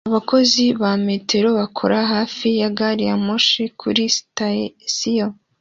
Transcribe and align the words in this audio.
Abakozi 0.09 0.63
ba 0.81 0.91
metero 1.07 1.47
bakora 1.59 1.97
hafi 2.13 2.47
ya 2.61 2.69
gari 2.77 3.03
ya 3.09 3.15
moshi 3.25 3.63
kuri 3.79 4.01
sitasiyo 4.15 5.27